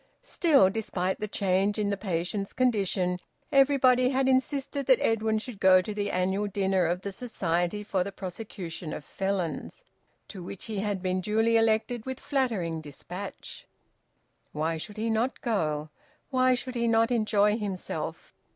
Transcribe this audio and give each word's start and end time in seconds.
Still, 0.23 0.71
despite 0.71 1.19
the 1.19 1.27
change 1.27 1.77
in 1.77 1.91
the 1.91 1.95
patient's 1.95 2.53
condition, 2.53 3.19
everybody 3.51 4.09
had 4.09 4.27
insisted 4.27 4.87
that 4.87 4.99
Edwin 4.99 5.37
should 5.37 5.59
go 5.59 5.79
to 5.79 5.93
the 5.93 6.09
annual 6.09 6.47
dinner 6.47 6.87
of 6.87 7.01
the 7.01 7.11
Society 7.11 7.83
for 7.83 8.03
the 8.03 8.11
Prosecution 8.11 8.93
of 8.93 9.05
Felons, 9.05 9.83
to 10.27 10.41
which 10.41 10.65
he 10.65 10.79
had 10.79 11.03
been 11.03 11.21
duly 11.21 11.55
elected 11.55 12.03
with 12.07 12.19
flattering 12.19 12.81
dispatch. 12.81 13.67
Why 14.53 14.77
should 14.77 14.97
he 14.97 15.07
not 15.07 15.39
go? 15.41 15.89
Why 16.31 16.55
should 16.55 16.73
he 16.73 16.87
not 16.87 17.11
enjoy 17.11 17.59
himself? 17.59 18.33